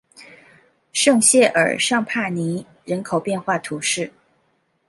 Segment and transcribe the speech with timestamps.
[0.93, 4.11] 圣谢尔尚帕尼人口变化图示